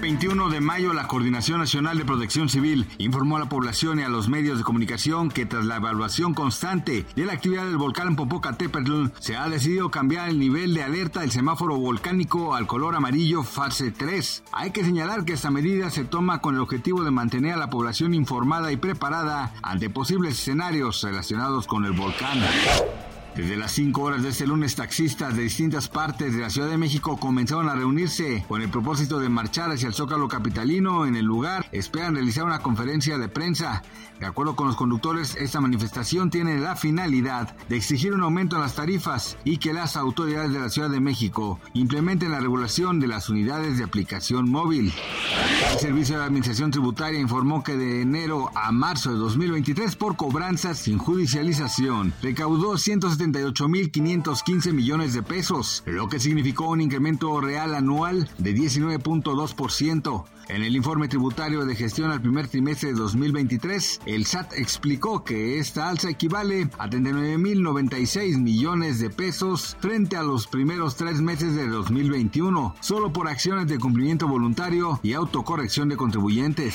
21 0.00 0.48
de 0.48 0.60
mayo, 0.62 0.94
la 0.94 1.06
Coordinación 1.06 1.58
Nacional 1.58 1.98
de 1.98 2.06
Protección 2.06 2.48
Civil 2.48 2.86
informó 2.96 3.36
a 3.36 3.40
la 3.40 3.48
población 3.50 4.00
y 4.00 4.02
a 4.02 4.08
los 4.08 4.28
medios 4.28 4.56
de 4.56 4.64
comunicación 4.64 5.28
que 5.28 5.44
tras 5.44 5.66
la 5.66 5.76
evaluación 5.76 6.32
constante 6.32 7.04
de 7.14 7.26
la 7.26 7.34
actividad 7.34 7.64
del 7.66 7.76
volcán 7.76 8.16
Popocatépetl, 8.16 9.08
se 9.18 9.36
ha 9.36 9.48
decidido 9.48 9.90
cambiar 9.90 10.30
el 10.30 10.38
nivel 10.38 10.72
de 10.72 10.84
alerta 10.84 11.20
del 11.20 11.30
semáforo 11.30 11.76
volcánico 11.76 12.54
al 12.54 12.66
color 12.66 12.94
amarillo 12.94 13.42
fase 13.42 13.90
3. 13.90 14.44
Hay 14.52 14.70
que 14.70 14.84
señalar 14.84 15.24
que 15.24 15.34
esta 15.34 15.50
medida 15.50 15.90
se 15.90 16.04
toma 16.04 16.40
con 16.40 16.54
el 16.54 16.62
objetivo 16.62 17.04
de 17.04 17.10
mantener 17.10 17.54
a 17.54 17.58
la 17.58 17.70
población 17.70 18.14
informada 18.14 18.72
y 18.72 18.76
preparada 18.76 19.52
ante 19.62 19.90
posibles 19.90 20.38
escenarios 20.38 21.02
relacionados 21.02 21.66
con 21.66 21.84
el 21.84 21.92
volcán. 21.92 22.38
Desde 23.36 23.56
las 23.56 23.72
5 23.72 24.02
horas 24.02 24.22
de 24.22 24.30
este 24.30 24.46
lunes, 24.46 24.74
taxistas 24.74 25.36
de 25.36 25.42
distintas 25.42 25.88
partes 25.88 26.34
de 26.34 26.40
la 26.40 26.50
Ciudad 26.50 26.68
de 26.68 26.76
México 26.76 27.16
comenzaron 27.16 27.68
a 27.68 27.76
reunirse 27.76 28.44
con 28.48 28.60
el 28.60 28.68
propósito 28.68 29.20
de 29.20 29.28
marchar 29.28 29.70
hacia 29.70 29.86
el 29.86 29.94
Zócalo 29.94 30.26
Capitalino. 30.28 31.06
En 31.06 31.14
el 31.14 31.24
lugar 31.24 31.66
esperan 31.70 32.14
realizar 32.14 32.44
una 32.44 32.58
conferencia 32.58 33.18
de 33.18 33.28
prensa. 33.28 33.82
De 34.18 34.26
acuerdo 34.26 34.54
con 34.54 34.66
los 34.66 34.76
conductores, 34.76 35.34
esta 35.36 35.62
manifestación 35.62 36.28
tiene 36.28 36.58
la 36.58 36.76
finalidad 36.76 37.56
de 37.68 37.76
exigir 37.76 38.12
un 38.12 38.22
aumento 38.22 38.56
en 38.56 38.62
las 38.62 38.74
tarifas 38.74 39.38
y 39.44 39.56
que 39.56 39.72
las 39.72 39.96
autoridades 39.96 40.52
de 40.52 40.60
la 40.60 40.68
Ciudad 40.68 40.90
de 40.90 41.00
México 41.00 41.58
implementen 41.72 42.32
la 42.32 42.40
regulación 42.40 43.00
de 43.00 43.06
las 43.06 43.30
unidades 43.30 43.78
de 43.78 43.84
aplicación 43.84 44.50
móvil. 44.50 44.92
El 45.72 45.78
Servicio 45.78 46.18
de 46.18 46.24
Administración 46.24 46.70
Tributaria 46.70 47.18
informó 47.18 47.62
que 47.62 47.76
de 47.76 48.02
enero 48.02 48.50
a 48.54 48.72
marzo 48.72 49.10
de 49.10 49.18
2023 49.18 49.96
por 49.96 50.16
cobranzas 50.16 50.78
sin 50.78 50.98
judicialización 50.98 52.12
recaudó 52.20 52.76
178.515 53.20 54.72
millones 54.72 55.12
de 55.12 55.22
pesos, 55.22 55.82
lo 55.84 56.08
que 56.08 56.18
significó 56.18 56.70
un 56.70 56.80
incremento 56.80 57.40
real 57.40 57.74
anual 57.74 58.28
de 58.38 58.54
19.2%. 58.54 60.24
En 60.52 60.64
el 60.64 60.74
informe 60.74 61.06
tributario 61.06 61.64
de 61.64 61.76
gestión 61.76 62.10
al 62.10 62.20
primer 62.20 62.48
trimestre 62.48 62.88
de 62.88 62.96
2023, 62.96 64.00
el 64.06 64.26
SAT 64.26 64.54
explicó 64.54 65.22
que 65.22 65.60
esta 65.60 65.88
alza 65.88 66.10
equivale 66.10 66.68
a 66.76 66.88
39.096 66.90 68.36
millones 68.36 68.98
de 68.98 69.10
pesos 69.10 69.76
frente 69.78 70.16
a 70.16 70.24
los 70.24 70.48
primeros 70.48 70.96
tres 70.96 71.20
meses 71.20 71.54
de 71.54 71.68
2021, 71.68 72.74
solo 72.80 73.12
por 73.12 73.28
acciones 73.28 73.68
de 73.68 73.78
cumplimiento 73.78 74.26
voluntario 74.26 74.98
y 75.04 75.12
autocorrección 75.12 75.88
de 75.88 75.96
contribuyentes. 75.96 76.74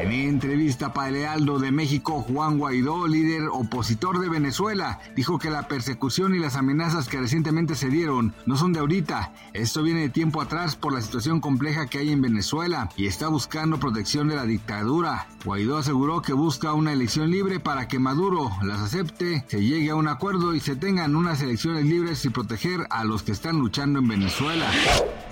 En 0.00 0.12
entrevista 0.12 0.92
para 0.92 1.08
el 1.08 1.14
Lealdo 1.14 1.58
de 1.58 1.72
México, 1.72 2.22
Juan 2.22 2.58
Guaidó, 2.58 3.08
líder 3.08 3.48
opositor 3.50 4.20
de 4.20 4.28
Venezuela, 4.28 5.00
dijo 5.16 5.40
que 5.40 5.50
la 5.50 5.66
persecución 5.66 6.36
y 6.36 6.38
las 6.38 6.54
amenazas 6.54 7.08
que 7.08 7.18
recientemente 7.18 7.74
se 7.74 7.88
dieron 7.88 8.36
no 8.46 8.56
son 8.56 8.72
de 8.72 8.78
ahorita. 8.78 9.32
Esto 9.52 9.82
viene 9.82 10.02
de 10.02 10.10
tiempo 10.10 10.40
atrás 10.40 10.76
por 10.76 10.92
la 10.92 11.02
situación 11.02 11.40
compleja 11.40 11.88
que 11.88 11.98
hay 11.98 12.12
en 12.12 12.22
Venezuela 12.22 12.83
y 12.96 13.06
está 13.06 13.28
buscando 13.28 13.78
protección 13.78 14.28
de 14.28 14.36
la 14.36 14.44
dictadura. 14.44 15.26
Guaidó 15.44 15.78
aseguró 15.78 16.22
que 16.22 16.32
busca 16.32 16.72
una 16.72 16.92
elección 16.92 17.30
libre 17.30 17.60
para 17.60 17.88
que 17.88 17.98
Maduro 17.98 18.50
las 18.62 18.80
acepte, 18.80 19.44
se 19.48 19.62
llegue 19.62 19.90
a 19.90 19.94
un 19.94 20.08
acuerdo 20.08 20.54
y 20.54 20.60
se 20.60 20.76
tengan 20.76 21.16
unas 21.16 21.42
elecciones 21.42 21.84
libres 21.84 22.24
y 22.24 22.30
proteger 22.30 22.86
a 22.90 23.04
los 23.04 23.22
que 23.22 23.32
están 23.32 23.58
luchando 23.58 23.98
en 23.98 24.08
Venezuela. 24.08 24.70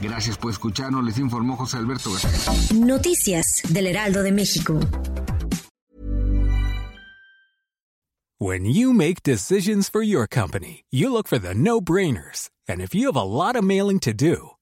Gracias 0.01 0.37
por 0.37 0.51
escucharnos, 0.51 1.05
les 1.05 1.19
informó 1.19 1.57
José 1.57 1.79
Alberto 1.79 2.11
García. 2.13 2.77
Noticias 2.77 3.47
del 3.69 3.87
Heraldo 3.87 4.23
de 4.23 4.33
México. 4.33 4.81
When 8.39 8.65
you 8.65 8.93
make 8.93 9.23
decisions 9.23 9.89
for 9.89 10.03
your 10.03 10.27
company, 10.27 10.85
you 10.91 11.13
look 11.13 11.29
for 11.29 11.39
the 11.39 11.55
no-brainers. 11.55 12.51
And 12.69 12.81
if 12.81 12.95
you 12.95 13.07
have 13.07 13.17
a 13.17 13.23
lot 13.23 13.55
of 13.55 13.63
mailing 13.63 14.01
to 14.01 14.13
do, 14.13 14.52